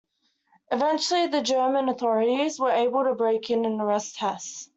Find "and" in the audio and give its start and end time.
3.65-3.79